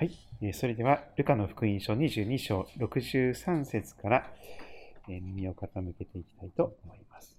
[0.00, 0.12] はい。
[0.40, 4.32] えーそれでは、ルカの福音書22章63節から、
[5.10, 7.38] えー耳を傾けていきたいと思います。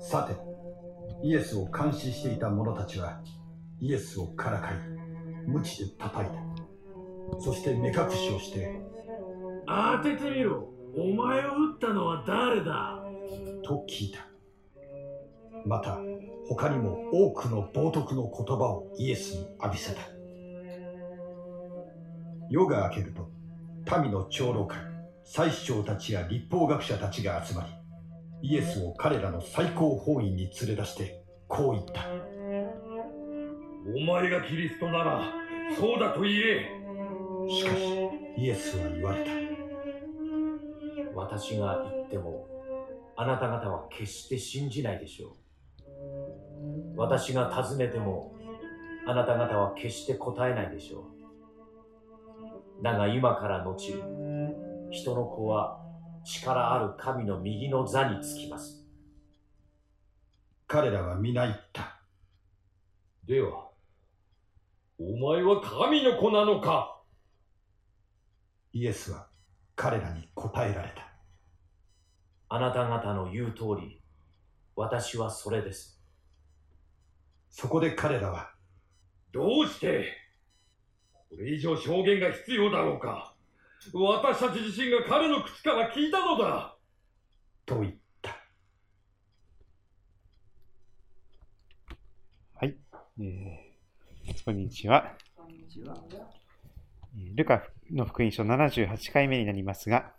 [0.00, 0.34] さて、
[1.24, 3.20] イエスを監視していた者たちは、
[3.78, 4.72] イエスをからかい、
[5.46, 7.40] 鞭で叩いた。
[7.40, 8.80] そして目隠しをして、
[9.68, 13.00] 当ててみろお前を撃ったのは誰だ？
[13.62, 14.26] と聞いた。
[15.64, 16.00] また、
[16.54, 20.02] 他にも多くの冒涜の言葉をイエスに浴びせた。
[22.50, 23.30] 夜が明けると、
[24.02, 24.78] 民の長老会、
[25.24, 27.66] 祭司長たちや立法学者たちが集ま
[28.42, 32.02] り、イエスを彼らの最高法院に連れ出して、こう言った。
[33.96, 35.32] お前がキリストなら
[35.78, 36.68] そうだと言え
[37.48, 37.80] しかし、
[38.36, 39.30] イエスは言われた。
[41.14, 42.46] 私が言っても
[43.16, 45.41] あなた方は決して信じないでしょう
[46.96, 48.34] 私が尋ねても
[49.06, 51.08] あなた方は決して答えないでしょ
[52.80, 53.76] うだが今から後
[54.90, 55.80] 人の子は
[56.24, 58.84] 力ある神の右の座につきます
[60.66, 62.00] 彼らは皆言った。
[63.26, 63.68] では
[64.98, 66.98] お前は神の子なのか？
[68.72, 69.26] イエスは
[69.76, 71.12] 彼らに答えられた。
[72.48, 74.00] あなた方の言う通り
[74.74, 75.91] 私はそれです
[77.52, 78.50] そこで彼らは、
[79.30, 80.06] どうして
[81.30, 83.34] これ以上証言が必要だろうか
[83.92, 86.76] 私たち自身が彼の口から聞いたのだ
[87.66, 88.36] と言った。
[92.54, 92.76] はい。
[93.20, 95.16] えー、こんにちは。
[95.48, 100.12] えールカの福音書78回目になりますが、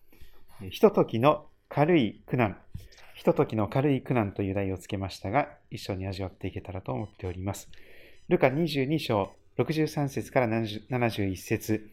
[0.61, 2.57] えーひとときの軽い苦難、
[3.23, 7.69] ひとときの軽い苦難という題をつけましたが、一緒に味わっていけたらと思っております。
[8.27, 11.89] ルカ22章63節から71節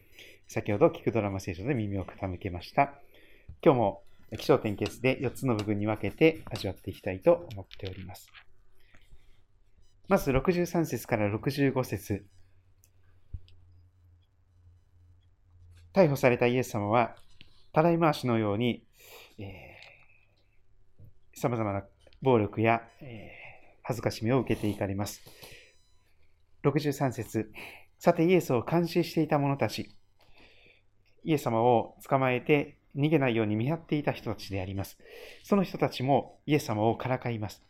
[0.49, 2.95] 先ほど聞くドラマ聖書で耳を傾けました。
[3.63, 4.03] 今日も
[4.37, 8.27] 気象点結で4つの部分に分けて味わっていきたいと思っております。
[10.09, 12.25] まず63節から65節
[15.93, 17.15] 逮捕されたイエス様は、
[17.71, 18.83] たらい回しのように、
[19.39, 19.70] えー、
[21.41, 21.83] 様々な
[22.21, 23.41] 暴力や、えー
[23.83, 25.21] 恥ずかしみを受けていかれます。
[26.63, 27.51] 63節
[27.97, 29.95] さてイエスを監視していた者たち、
[31.23, 34.97] イエス様を捕まえて逃げないように見張っていた人たちであります。
[35.43, 37.63] その人たちもイエス様をからかいます。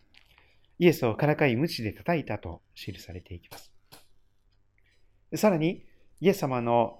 [0.79, 3.71] イエスをからかい鞭で叩いたと記されていきます。
[5.35, 5.85] さらに、
[6.19, 6.99] イエス様の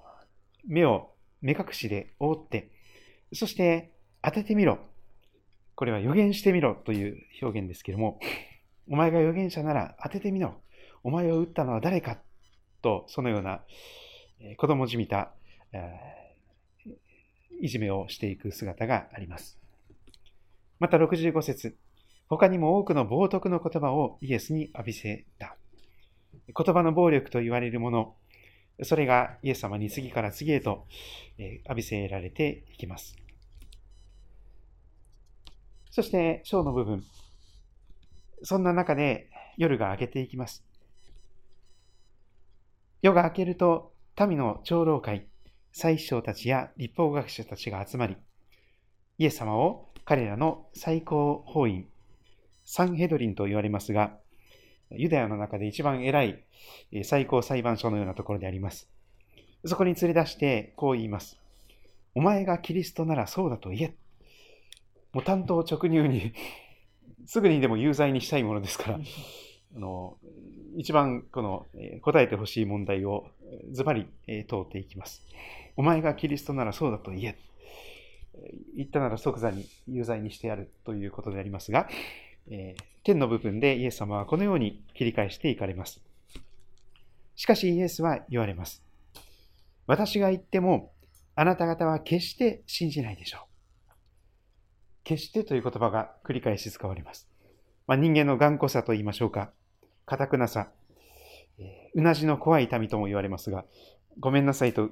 [0.65, 2.71] 目を目隠しで覆って、
[3.33, 4.90] そして当ててみろ。
[5.81, 8.19] これは予言してみろという表現ですけれども、
[8.87, 10.61] お前が預言者なら当ててみろ。
[11.03, 12.19] お前を撃ったのは誰か
[12.83, 13.61] と、そのような
[14.57, 15.31] 子供じみた、
[15.73, 16.35] え
[17.59, 19.57] いじめをしていく姿があります。
[20.77, 21.75] また65節
[22.29, 25.57] 他にも多くの冒涜の言葉をイエスに浴びせた。
[26.55, 28.13] 言葉の暴力と言われるもの、
[28.83, 30.85] それがイエス様に次から次へと
[31.63, 33.15] 浴びせられていきます。
[35.91, 37.03] そして、章の部分。
[38.43, 40.63] そんな中で夜が明けていきます。
[43.01, 45.27] 夜が明けると、民の長老会、
[45.73, 48.15] 祭司長たちや立法学者たちが集まり、
[49.17, 51.87] イエス様を彼らの最高法院、
[52.63, 54.17] サンヘドリンと言われますが、
[54.91, 56.43] ユダヤの中で一番偉い
[57.03, 58.89] 最高裁判所のようなところであります。
[59.65, 61.37] そこに連れ出してこう言います。
[62.15, 64.00] お前がキリストならそうだと言え。
[65.13, 66.33] もう担当直入に、
[67.25, 68.99] すぐにでも有罪にしたいものですから、
[69.75, 70.17] あの
[70.77, 73.27] 一番このえー答えてほしい問題を
[73.71, 75.21] ズバリえ通っていきます。
[75.75, 77.35] お前がキリストならそうだと言え。
[78.75, 81.87] 言ったなら即座に有罪にしてやるということでありますが、
[82.49, 86.01] えー天の部分でイエス様はこのように切り返していかれます。
[87.35, 88.83] しかしイエスは言われます。
[89.87, 90.93] 私が言っても、
[91.35, 93.50] あなた方は決して信じないでしょう。
[95.03, 97.27] 決してという言葉が繰り返し使われます。
[97.87, 99.51] まあ、人間の頑固さと言いましょうか。
[100.05, 100.69] 堅くなさ。
[101.93, 103.65] うなじの怖い民とも言われますが、
[104.19, 104.89] ごめんなさいと、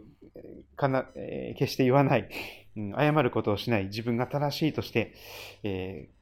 [0.75, 2.29] かなえー決して言わない、
[2.77, 5.13] うん謝ることをしない、自分が正しいとして、
[5.63, 6.19] えー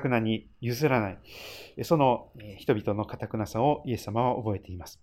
[0.00, 1.18] くなに譲らない、
[1.82, 2.28] その
[2.58, 5.00] 人々の堅くなさをイエス様は覚えています。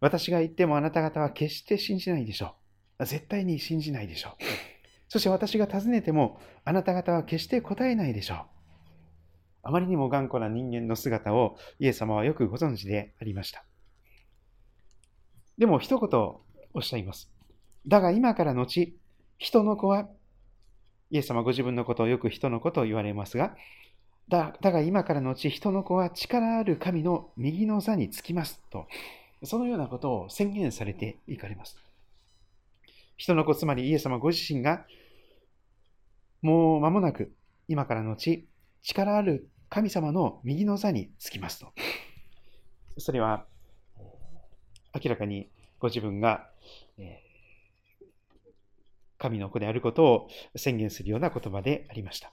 [0.00, 2.54] 私が言ってもあなた方は決して信じないでしょ
[2.98, 3.06] う。
[3.06, 4.73] 絶対に信じないでしょう。
[5.14, 8.38] そして私が尋ねてもあなた方は決して答えないでしょう。
[9.62, 13.64] あまりにも頑固な人間の姿をイエス様はよくご存知でありました。
[15.56, 17.30] でも一言おっしゃいます。
[17.86, 18.98] だが今から後、
[19.38, 20.08] 人の子は、
[21.10, 23.54] イエス様ご自分のことをよく人の子と言われますが、
[24.28, 28.88] だだが今から後、人の子は力ある神の右の座につきますと、
[29.44, 31.78] そのようなことを宣言されていかれます。
[33.16, 34.84] 人の子、つまりイエス様ご自身が、
[36.44, 37.32] もう間もなく、
[37.68, 38.46] 今からの後、
[38.82, 41.72] 力ある神様の右の座につきますと。
[42.98, 43.46] それは、
[44.94, 45.48] 明らかに
[45.78, 46.50] ご自分が、
[49.16, 52.30] 神の子であることを宣言するような言葉でありました。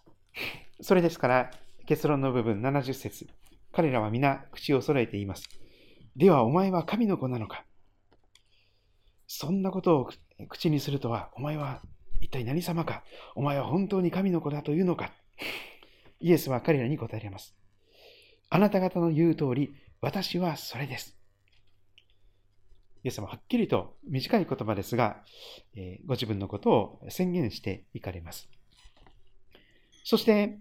[0.81, 1.52] それですから、
[1.86, 3.30] 結論の部分70節
[3.72, 5.48] 彼らは皆口を揃えて言います。
[6.18, 7.63] では、お前は神の子なのか？
[9.25, 10.10] そんなことを
[10.50, 11.81] 口にするとは、お前は
[12.22, 13.04] 一体何様か
[13.36, 15.12] お前は本当に神の子だというのか
[16.22, 17.56] イエスは彼らに答えられます。
[18.50, 21.18] あなた方の言う通り、私はそれです。
[23.04, 25.24] イエス様はっきりと短い言葉ですが、
[25.76, 28.48] え、ご自分のことを宣言していかれます。
[30.04, 30.60] そして、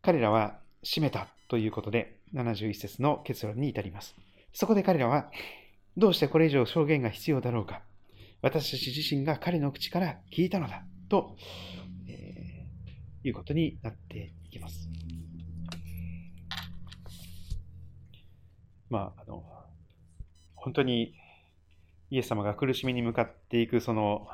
[0.00, 4.14] 彼らは閉めたということで、71節の結論に至ります。
[4.52, 5.30] そこで彼らは、
[5.96, 7.82] どうしてこれ以上証言が必要だろうか。
[8.42, 10.84] 私たち自身が彼の口から聞いたのだ。
[11.08, 11.36] と、
[12.08, 14.88] えー、いうことになっていきます。
[18.88, 19.44] まあ、あの、
[20.54, 21.14] 本当に
[22.10, 24.28] イエス様が苦しみに向かっていくその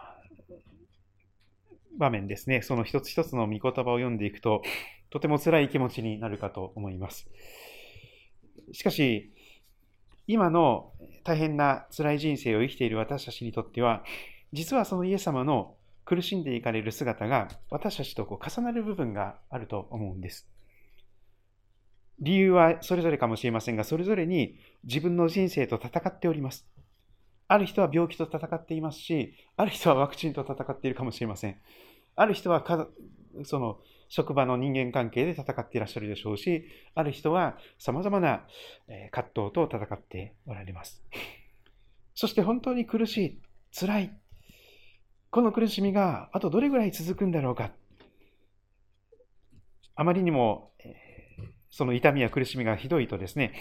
[1.99, 4.63] 場面ですね、その一つ一つの御言葉を読んでいくと、
[5.11, 7.29] とても辛い気持ちになるかと思います。
[8.73, 9.33] しかし、
[10.27, 10.93] 今の
[11.25, 14.05] 大変な辛い人生を生きている私たちにとっては、
[14.53, 20.49] 実はそのイエス様の苦しんでいかれる姿が私たちとこう重なる部分があると思うんです。
[22.21, 26.67] 理由はそれぞれかもしれませんが、それぞれに自分の人生と戦っております。
[27.49, 31.57] ある人は病気と戦っていますし、ある人はワクチンと戦っているかもしれません。
[32.15, 32.65] ある人は
[33.45, 33.79] その
[34.15, 38.45] 職場の人間関係で戦っていらっしゃるでしょうし、ある人は様々な
[39.11, 41.03] 葛藤と戦っておられます。
[42.15, 43.41] そして本当に苦しい、
[43.75, 44.13] 辛い。
[45.31, 47.73] この苦しみがあとどれぐらい続くんだろうか。
[49.95, 50.73] あまりにも
[51.71, 53.55] その痛みや苦しみがひどいとですね、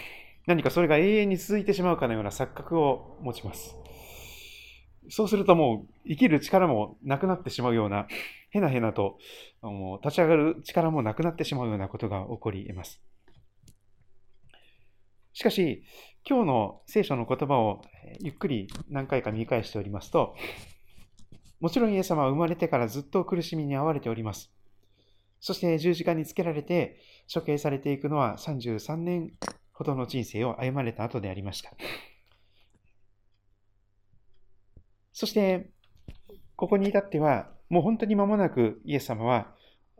[0.46, 3.81] 何かそれが永遠に続いてしまうかのような錯覚を持ちます。
[5.08, 8.06] そうするともう生きる力もなくなってしまうような、
[8.50, 9.18] へなへなと
[9.62, 13.00] もう立ち上がる力もなくなってしまうようなことが起こり得ます。
[15.32, 15.82] しかし、
[16.28, 17.82] 今日の聖書の言葉を
[18.20, 20.36] ゆっくり何回か見返しておりますと、
[21.60, 24.52] もちろんイエス様は生まれてからずっと苦しみに遭われております。
[25.40, 27.00] そして十字架につけられて
[27.32, 29.32] 処刑されていくのは33年
[29.72, 31.72] ほどの人生を歩まれた後でありました。
[35.12, 35.70] そして、
[36.56, 39.54] ここに至っては、もう本当に間もなくイエス様は、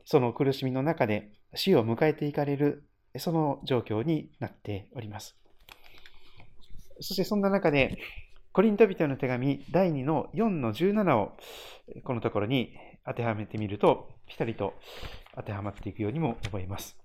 [0.04, 2.84] その苦しみの中で死を迎えていかれる、
[3.18, 5.36] その状況になっております。
[7.00, 7.98] そしてそんな中で、
[8.52, 11.32] コリント人の手紙第2の4の17を
[12.04, 12.74] このところに
[13.06, 14.74] 当てはめてみると、ぴたりと
[15.34, 16.96] 当てはまっていくようにも思います。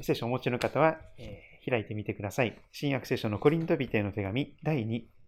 [0.00, 2.58] 聖書をお持ちの方は、え、開いてみてください。
[2.72, 5.19] 新約聖書のコリント人への手紙第2。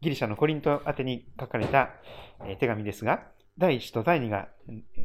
[0.00, 1.90] ギリシャのコリント宛てに書かれた、
[2.60, 3.26] 手紙ですが、
[3.58, 4.48] 第1と第2が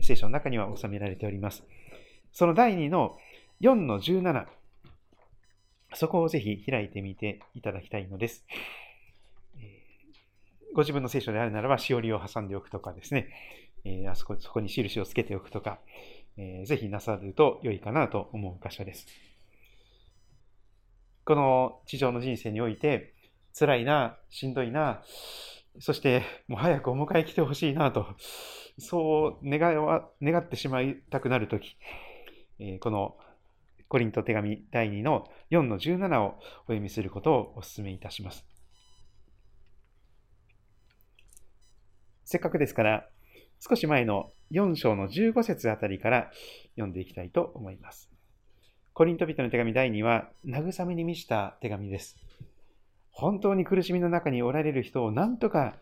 [0.02, 1.64] 聖書の中には収められております。
[2.32, 3.18] その第2の
[3.62, 4.46] 4の17、
[5.96, 8.46] そこをぜひ開いてみていただきたいのです。
[10.76, 13.30] ご自分の聖書であるならば、しおりを挟んでおくとかですね、
[14.10, 15.80] あそこそこに印をつけておくとか、
[16.36, 19.08] ぜひなさると良いかなと思う箇所です。
[21.26, 23.14] この地上の人生において、
[23.58, 25.04] 辛いな、しんどいな、
[25.80, 28.06] そしてもう早くお迎え来てほしいなと、
[28.80, 31.78] そう願わ願ってしまいたくなるとき、
[32.60, 33.18] えー、この
[33.88, 38.46] コリント手紙第2の4の17をお読みすることをお勧めいたします。
[42.26, 43.08] せっかくですから、
[43.60, 46.32] 少し前の4章の15節あたりから
[46.76, 48.10] 読んでいきたいと思います。
[48.94, 52.18] コリント人の手紙第2は、慰めに満ちた手紙です。
[53.14, 55.78] 本当に苦しみの中におられる人を何とか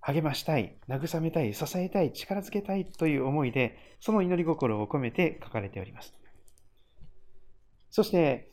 [0.00, 6.14] 励ましたい、慰めたい、支えたい、力づけたいという思いで、その祈り心を込めて書かれております。
[7.90, 8.52] そして、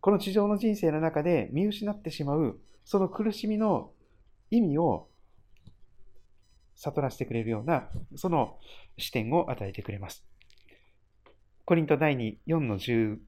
[0.00, 3.92] この地上の人生の中で見失ってしまう、その苦しみの
[4.50, 5.08] 意味を
[6.76, 8.58] 悟らせてくれるような、その
[8.96, 10.24] 視点を与えてくれます。
[11.66, 13.18] コリント第2、4の15。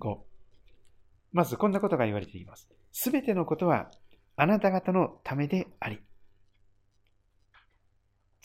[1.33, 2.69] まずこんなことが言われています。
[2.93, 3.91] すべてのことは
[4.37, 6.01] あなた方のためであり、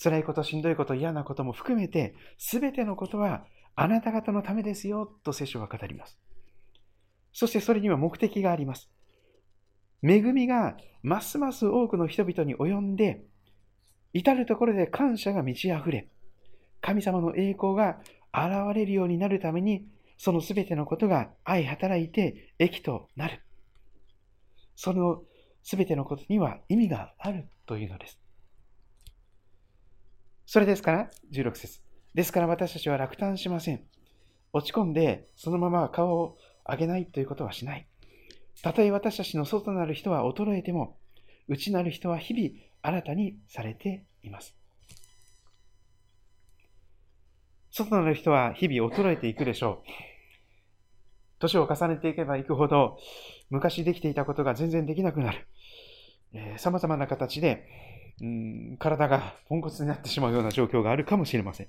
[0.01, 6.19] 辛いこと、しんどいこと、嫌なことも含めて、すべてのことはあなた方のためですよ、と聖書は語ります。
[7.33, 8.91] そしてそれには目的があります。
[10.03, 13.23] 恵みがますます多くの人々に及んで、
[14.13, 16.09] 至るところで感謝が満ち溢れ、
[16.81, 17.99] 神様の栄光が
[18.33, 19.87] 現れるようになるために、
[20.17, 23.41] そのすべてのことが相働いて益となる。
[24.77, 25.23] その
[25.63, 28.19] すべてのことには意味があるというのです。
[30.45, 31.81] それですから、16節
[32.13, 33.81] ですから私たちは落胆しません。
[34.53, 37.87] 落ち込んで、そのまま顔を上げないということはしない。
[38.61, 40.97] たとえ私たちの外なる人は衰えても、
[41.47, 42.49] 内なる人は日々
[42.81, 44.55] 新たにされています。
[47.71, 50.16] 外なる人は日々衰えていくでしょう。
[51.39, 52.97] 年を重ねていけばいくほど、
[53.49, 55.47] 昔できていたことが全然できなくなる。
[56.33, 57.67] えー、様々な形で、
[58.21, 61.67] うん体がポンコツになってしまうような状況があるかもしれません。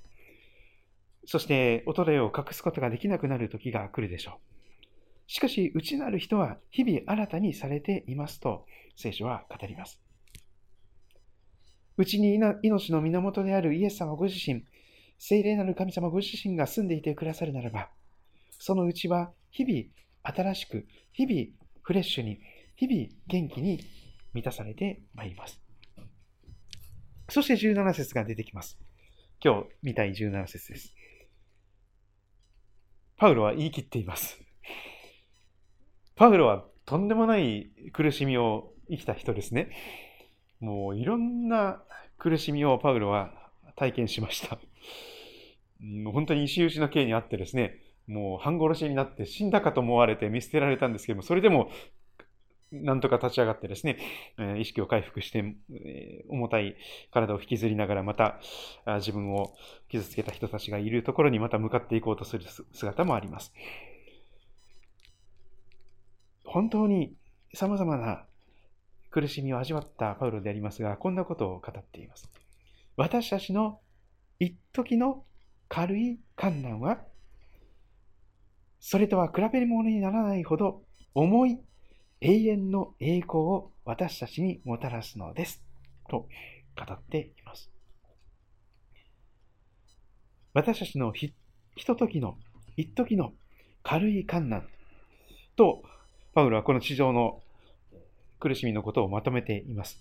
[1.25, 5.31] そして、衰えを隠すことができなくなる時が来るでしょう。
[5.31, 10.01] しかし、内なる人は日々新たにされていますと、聖書は語ります。
[11.97, 14.63] 内に命の源であるイエス様ご自身、
[15.19, 17.89] 聖霊なる神様ご自身が住んでいてくださるならば、
[18.59, 19.85] その内は日々
[20.21, 21.47] 新しく、日々
[21.81, 22.39] フレッシュに、
[22.75, 23.79] 日々元気に
[24.33, 25.61] 満たされてまいります。
[27.29, 28.77] そして17節が出てきます。
[29.43, 30.93] 今日見たい17節です。
[33.17, 34.39] パウロは言い切っています。
[36.15, 39.69] パウロはとんでもない苦しみを生きた人ですね。
[40.59, 41.81] もういろんな
[42.17, 43.31] 苦しみをパウロは
[43.77, 44.59] 体験しました。
[46.11, 51.69] 本当に石打ちの刑にあってですね、もう半殺しになって死んだかと思われて見捨てられたんですけども、それでも
[52.71, 53.97] なんとか立ち上がってですね、
[54.59, 55.55] 意識を回復して、
[56.29, 56.75] 重たい
[57.11, 58.39] 体を引きずりながらまた
[58.97, 59.55] 自分を
[59.89, 63.53] 傷つけた人たちがいるところにまた向かっていこうとする姿もあります。
[66.43, 67.15] 本当に
[67.53, 68.25] 様々な
[69.11, 72.29] 苦しみを味わったパウロでありますが、こんなことを語っています。
[72.97, 73.79] 私たちの
[74.39, 75.25] 一時の
[75.67, 76.99] 軽い観難は、
[78.79, 80.81] それとは比べるものにならないほど
[81.13, 81.59] 重い
[82.21, 85.63] 永遠の栄光を私たちにもたらすのです。
[86.09, 86.27] と
[86.77, 87.71] 語っています。
[90.53, 91.33] 私たちのひ
[91.85, 92.37] とときの、
[92.75, 93.33] 一時の
[93.83, 94.67] 軽い観難
[95.55, 95.83] と、
[96.33, 97.41] パウロはこの地上の
[98.39, 99.99] 苦しみのことをまとめています。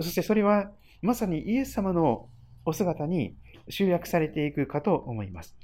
[0.00, 0.70] そしてそれは
[1.02, 2.28] まさにイエス様の
[2.64, 3.36] お姿に
[3.68, 5.56] 集約されていくかと思います。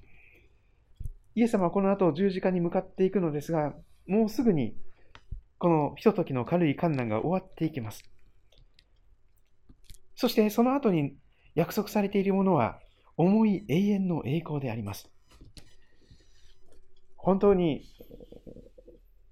[1.34, 3.74] イエス様はこの後十字架に向かっていくのですが、
[4.06, 4.76] もうすぐに
[5.58, 8.02] このひとときの軽い観難が終わっていきます。
[10.14, 11.16] そしてその後に
[11.54, 12.78] 約束されているものは
[13.16, 15.10] 重い永遠の栄光であります。
[17.16, 17.82] 本当に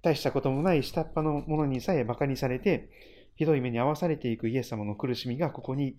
[0.03, 2.91] 大したこともない下っ端のものにさえ馬鹿にされて、
[3.37, 5.97] ひどい目に遭わされていくイエス様の苦しみがここに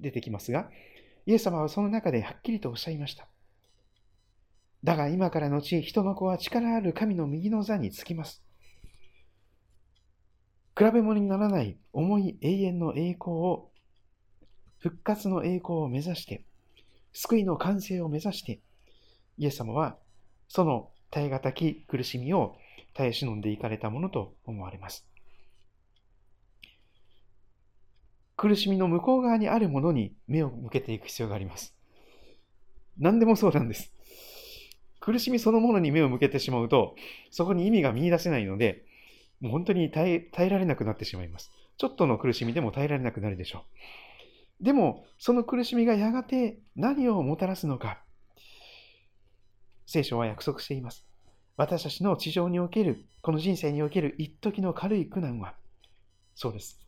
[0.00, 0.70] 出てきますが、
[1.26, 3.26] イエス様はその中ではっきりとおっしゃいました。
[4.84, 8.42] だが今から後、人の子は力ある神の右の座につきます。
[10.76, 13.70] 比べ物にならない重い永遠の栄光を、
[14.78, 16.44] 復活の栄光を目指して、
[17.14, 18.60] 救いの完成を目指して、
[19.38, 19.96] イエス様は
[20.48, 22.56] その耐え難き苦しみを
[22.92, 25.06] 耐え忍んでいかれたものと思われます。
[28.36, 31.74] 苦しみの向こう側にあるものに目を向けていく必要があります。
[32.98, 33.94] 何でもそうなんです。
[35.04, 36.96] 苦しみそのものに目を向けてしまうと、
[37.30, 38.86] そこに意味が見出せないので、
[39.42, 41.52] もう本当に耐え耐えられなくなってしまいます。
[41.76, 43.66] ちょっとの苦しみでも耐えられなくなるでしょ
[44.62, 44.64] う。
[44.64, 48.02] でも、その苦しみがやがて何をもたらすのか、
[49.84, 51.04] 聖書は約束しています。
[51.58, 55.54] 私たちの地上における、この人生における一時の軽い苦難は、
[56.34, 56.80] そうです。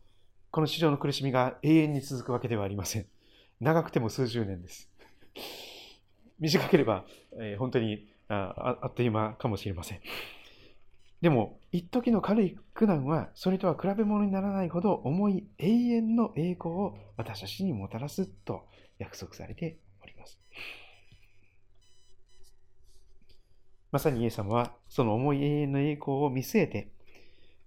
[0.50, 3.06] この地上の苦しみが永遠に続くわけではありません。
[3.60, 4.90] 長くても数十年です。
[6.38, 7.04] 短ければ、
[7.40, 10.00] えー、本当にああっという間かもしれません。
[11.20, 18.66] でも、一時の軽い苦難は、それとは比べ物にならないほど重い永遠の栄光を私たちにもたらすと
[18.98, 20.38] 約束されております。
[23.92, 26.92] まさにイエス様は、その重い永遠の栄光を見据えて、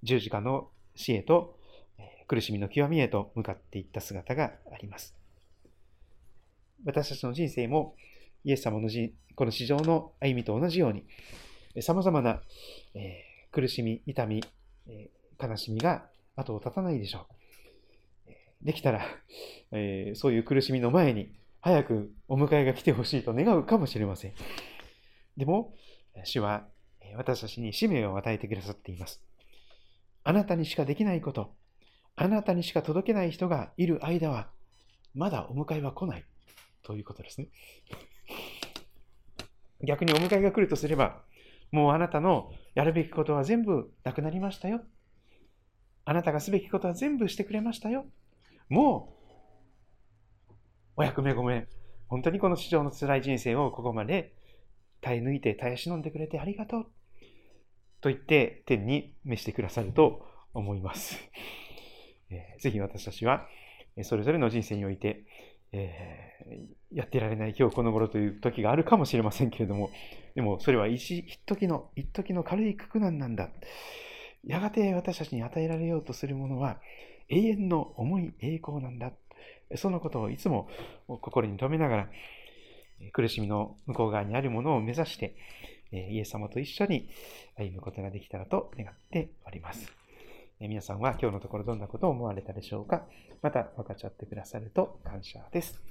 [0.04, 1.58] 十字架の死へと、
[2.28, 5.16] 苦しみの極みへと向かっていった姿があります。
[6.86, 7.96] 私たちの人生も、
[8.43, 8.89] イエス様の
[9.36, 11.05] この市場の歩みと同じように、
[11.81, 12.41] 様々な、
[12.93, 14.43] え苦しみ、痛み、
[15.41, 18.65] 悲しみが後を絶たないでしょう。
[18.65, 19.01] できたら、
[19.72, 21.31] えー、そういう苦しみの前に
[21.62, 24.34] 早くお迎えが来てほしいと願うかもしれません。
[25.38, 25.74] でも、
[26.24, 26.67] 主は
[27.15, 29.22] 私たちに使命を与えてくださっています。
[30.24, 31.53] あなたにしかできないこと、
[32.15, 34.50] あなたにしか届けない人がいる間は、
[35.15, 36.25] まだお迎えは来ない。
[36.84, 37.48] ということですね。
[39.86, 41.24] 逆にお迎えが来るとすれば、
[41.71, 44.81] もうあなたのやるべきことは全部なくなりましたよ。
[46.05, 48.05] あなたがすべきことは全部してくれましたよ。
[48.67, 49.15] も
[50.50, 50.53] う、
[50.98, 51.67] お役目ごめん。
[52.07, 54.33] 本当にこの市場の辛い人生をここまで
[55.01, 56.86] 耐え抜いて耐え忍んでくれてありがとう。
[58.01, 61.19] と言って天に召してくださると思います。
[62.31, 63.48] えー、ぜひ私たちは、
[64.03, 65.25] それぞれの人生において、
[65.72, 69.92] えー、やってられない今日この頃という時があるかもしれませんけれども、
[70.36, 73.50] でもそれは一時の、一時の軽い苦難なんだ。
[74.46, 76.80] やがて私たちに与えられようとするものは
[77.30, 79.12] 永遠の重い栄光なんだ。
[79.76, 80.68] そのことをいつも
[81.08, 82.10] 心に留めながら、
[83.14, 85.36] 苦しみの向こう側にあるものを目指して、
[85.92, 87.10] イエス様と一緒に
[87.58, 89.99] 歩むことができたらと願っております。
[90.62, 93.06] え皆さんは今日のところどんなことを思われたでしょうか？
[93.42, 95.82] また分かっちゃってくださると感謝です。